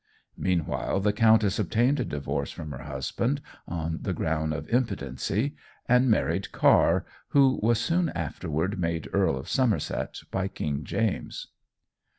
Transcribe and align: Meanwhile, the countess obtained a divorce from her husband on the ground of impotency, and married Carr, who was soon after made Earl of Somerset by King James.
Meanwhile, 0.35 1.01
the 1.01 1.13
countess 1.13 1.59
obtained 1.59 1.99
a 1.99 2.03
divorce 2.05 2.49
from 2.49 2.71
her 2.71 2.85
husband 2.85 3.39
on 3.67 3.99
the 4.01 4.13
ground 4.15 4.51
of 4.51 4.67
impotency, 4.69 5.55
and 5.87 6.09
married 6.09 6.51
Carr, 6.51 7.05
who 7.27 7.59
was 7.61 7.79
soon 7.79 8.09
after 8.15 8.49
made 8.75 9.09
Earl 9.13 9.37
of 9.37 9.47
Somerset 9.47 10.21
by 10.31 10.47
King 10.47 10.83
James. 10.83 11.49